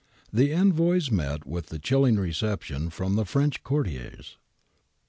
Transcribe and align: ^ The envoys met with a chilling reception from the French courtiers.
^ 0.03 0.03
The 0.33 0.51
envoys 0.51 1.11
met 1.11 1.45
with 1.45 1.71
a 1.71 1.77
chilling 1.77 2.15
reception 2.15 2.89
from 2.89 3.13
the 3.17 3.23
French 3.23 3.61
courtiers. 3.63 4.35